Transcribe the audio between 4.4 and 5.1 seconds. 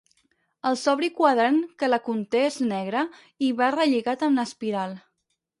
espiral.